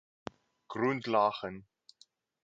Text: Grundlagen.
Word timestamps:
Grundlagen. 0.67 1.67